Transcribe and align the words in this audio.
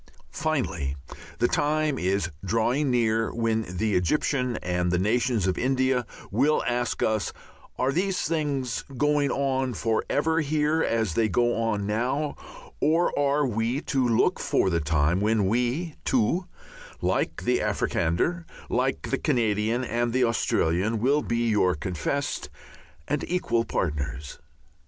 Finally, 0.31 0.95
the 1.37 1.47
time 1.47 1.99
is 1.99 2.31
drawing 2.43 2.89
near 2.89 3.31
when 3.35 3.61
the 3.77 3.93
Egyptian 3.93 4.57
and 4.57 4.89
the 4.89 4.97
nations 4.97 5.45
of 5.45 5.59
India 5.59 6.07
will 6.31 6.63
ask 6.65 7.03
us, 7.03 7.31
"Are 7.77 7.91
things 7.91 8.83
going 8.97 9.29
on 9.29 9.75
for 9.75 10.03
ever 10.09 10.41
here 10.41 10.81
as 10.81 11.13
they 11.13 11.29
go 11.29 11.53
on 11.53 11.85
now, 11.85 12.35
or 12.79 13.13
are 13.15 13.45
we 13.45 13.79
to 13.81 14.07
look 14.09 14.39
for 14.39 14.71
the 14.71 14.79
time 14.81 15.21
when 15.21 15.45
we, 15.47 15.93
too, 16.03 16.47
like 16.99 17.43
the 17.43 17.59
Africander, 17.59 18.45
the 18.71 19.19
Canadian 19.23 19.83
and 19.83 20.13
the 20.13 20.23
Australian, 20.23 20.97
will 20.97 21.21
be 21.21 21.47
your 21.47 21.75
confessed 21.75 22.49
and 23.07 23.23
equal 23.27 23.65
partners?" 23.65 24.39